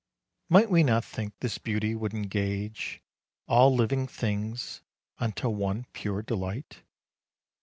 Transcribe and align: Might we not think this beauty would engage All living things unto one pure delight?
Might 0.49 0.71
we 0.71 0.81
not 0.81 1.05
think 1.05 1.33
this 1.41 1.59
beauty 1.59 1.93
would 1.93 2.15
engage 2.15 3.03
All 3.45 3.75
living 3.75 4.07
things 4.07 4.81
unto 5.19 5.47
one 5.47 5.85
pure 5.93 6.23
delight? 6.23 6.81